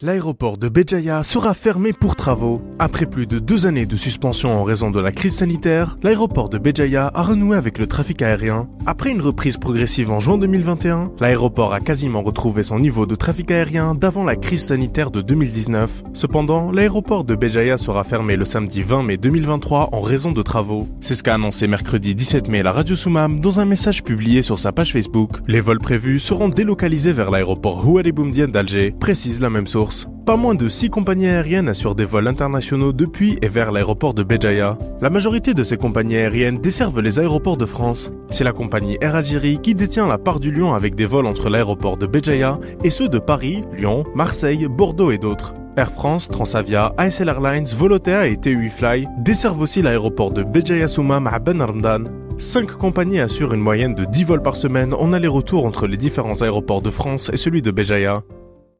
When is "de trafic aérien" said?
13.04-13.94